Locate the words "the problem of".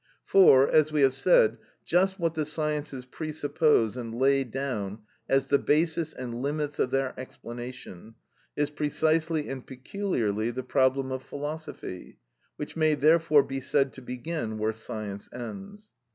10.49-11.21